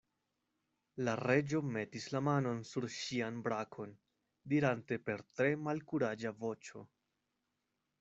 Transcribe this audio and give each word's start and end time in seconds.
La 1.07 1.13
Reĝo 1.19 1.61
metis 1.75 2.07
la 2.15 2.23
manon 2.29 2.65
sur 2.71 2.89
ŝian 2.97 3.39
brakon, 3.51 3.95
dirante 4.55 5.03
per 5.09 5.27
tre 5.37 5.55
malkuraĝa 5.71 6.39
voĉo. 6.45 6.89